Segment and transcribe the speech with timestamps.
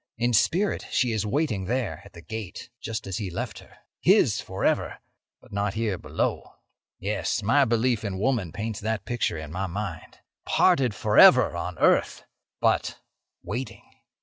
[0.17, 4.97] In spirit she is waiting there at the gate, just as he left her—his forever,
[5.39, 6.55] but not here below.
[6.97, 10.17] Yes; my belief in woman paints that picture in my mind.
[10.43, 12.23] Parted forever on earth,
[12.59, 12.97] but
[13.43, 13.85] waiting!